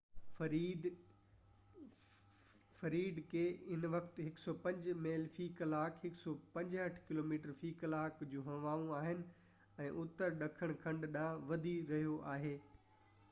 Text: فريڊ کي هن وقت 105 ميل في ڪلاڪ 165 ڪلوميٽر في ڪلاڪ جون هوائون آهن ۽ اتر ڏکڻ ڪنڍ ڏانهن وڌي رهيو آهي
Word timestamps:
فريڊ 0.35 0.85
کي 3.33 3.43
هن 3.65 3.91
وقت 3.95 4.21
105 4.29 4.95
ميل 5.03 5.27
في 5.35 5.45
ڪلاڪ 5.59 6.01
165 6.09 6.87
ڪلوميٽر 7.11 7.53
في 7.61 7.71
ڪلاڪ 7.83 8.23
جون 8.33 8.47
هوائون 8.55 8.91
آهن 9.01 9.21
۽ 9.89 9.91
اتر 10.05 10.33
ڏکڻ 10.41 10.73
ڪنڍ 10.87 11.05
ڏانهن 11.17 11.45
وڌي 11.53 11.75
رهيو 11.93 12.17
آهي 12.35 12.55